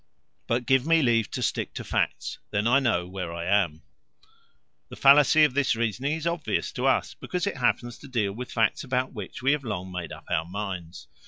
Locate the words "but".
0.47-0.65